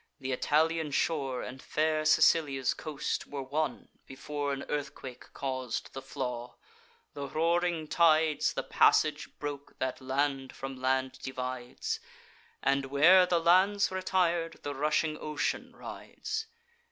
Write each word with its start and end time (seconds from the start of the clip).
Th' 0.19 0.25
Italian 0.33 0.89
shore 0.89 1.43
And 1.43 1.61
fair 1.61 2.05
Sicilia's 2.05 2.73
coast 2.73 3.27
were 3.27 3.43
one, 3.43 3.87
before 4.07 4.51
An 4.51 4.63
earthquake 4.67 5.31
caus'd 5.35 5.93
the 5.93 6.01
flaw: 6.01 6.55
the 7.13 7.27
roaring 7.27 7.87
tides 7.87 8.53
The 8.53 8.63
passage 8.63 9.29
broke 9.37 9.77
that 9.77 10.01
land 10.01 10.53
from 10.55 10.75
land 10.81 11.19
divides; 11.21 11.99
And 12.63 12.85
where 12.85 13.27
the 13.27 13.39
lands 13.39 13.91
retir'd, 13.91 14.63
the 14.63 14.73
rushing 14.73 15.19
ocean 15.21 15.75
rides. 15.75 16.47